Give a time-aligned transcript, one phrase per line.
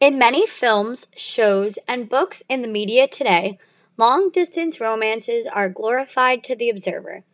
[0.00, 3.58] In many films, shows, and books in the media today,
[3.96, 7.24] long distance romances are glorified to the observer.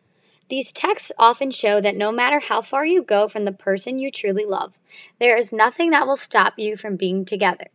[0.49, 4.09] These texts often show that no matter how far you go from the person you
[4.09, 4.73] truly love,
[5.19, 7.67] there is nothing that will stop you from being together.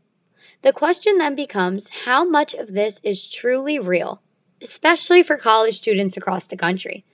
[0.63, 4.21] The question then becomes how much of this is truly real,
[4.61, 7.05] especially for college students across the country.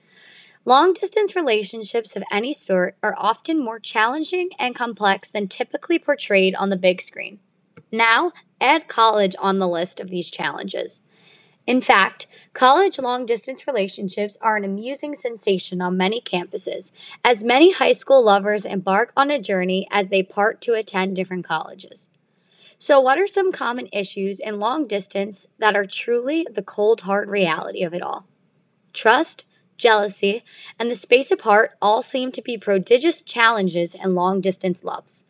[0.65, 6.55] Long distance relationships of any sort are often more challenging and complex than typically portrayed
[6.55, 7.39] on the big screen.
[7.91, 11.01] Now, add college on the list of these challenges.
[11.65, 16.91] In fact, college long distance relationships are an amusing sensation on many campuses,
[17.25, 21.45] as many high school lovers embark on a journey as they part to attend different
[21.45, 22.07] colleges.
[22.79, 27.27] So, what are some common issues in long distance that are truly the cold hard
[27.29, 28.27] reality of it all?
[28.93, 29.43] Trust,
[29.77, 30.43] jealousy,
[30.79, 35.25] and the space apart all seem to be prodigious challenges in long distance loves.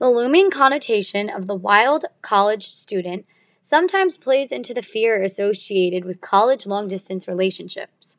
[0.00, 3.26] The looming connotation of the wild college student
[3.60, 8.16] sometimes plays into the fear associated with college long distance relationships.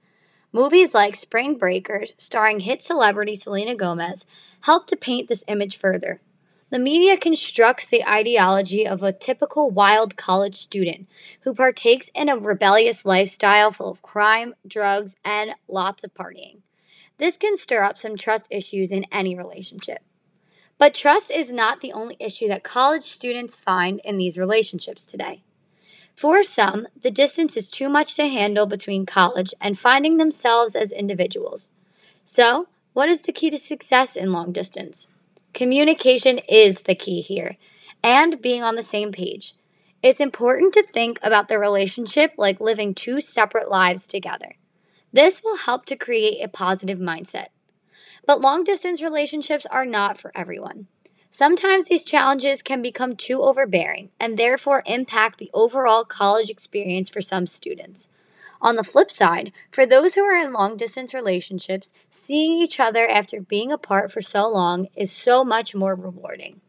[0.54, 4.28] Movies like Spring Breakers, starring hit celebrity Selena Gomez,
[4.62, 6.22] help to paint this image further.
[6.70, 11.08] The media constructs the ideology of a typical wild college student
[11.46, 16.60] who partakes in a rebellious lifestyle full of crime, drugs, and lots of partying.
[17.18, 20.04] This can stir up some trust issues in any relationship.
[20.82, 25.44] But trust is not the only issue that college students find in these relationships today.
[26.16, 30.92] For some, the distance is too much to handle between college and finding themselves as
[30.92, 31.70] individuals.
[32.26, 35.06] So, what is the key to success in long distance?
[35.54, 37.58] Communication is the key here,
[38.02, 39.54] and being on the same page.
[40.02, 44.56] It's important to think about the relationship like living two separate lives together.
[45.14, 47.50] This will help to create a positive mindset.
[48.26, 50.88] But long distance relationships are not for everyone.
[51.30, 57.22] Sometimes these challenges can become too overbearing and therefore impact the overall college experience for
[57.22, 58.10] some students.
[58.62, 63.08] On the flip side, for those who are in long distance relationships, seeing each other
[63.08, 66.62] after being apart for so long is so much more rewarding.